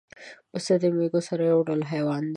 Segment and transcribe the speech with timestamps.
[0.51, 2.29] پسه د مېږو سره یو ډول حیوان دی.